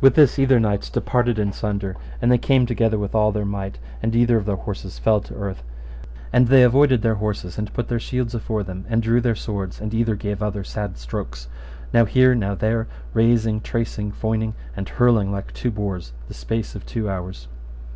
[0.00, 3.80] With this either knights departed in sunder, and they came together with all their might,
[4.00, 5.64] and either of their horses fell to the earth,
[6.32, 9.80] and they avoided their horses, and put their shields afore them and drew their swords,
[9.80, 11.48] and either gave other sad strokes,
[11.92, 16.86] now here, now there, rasing, tracing, foining, and hurling like two boars, the space of
[16.86, 17.48] two hours.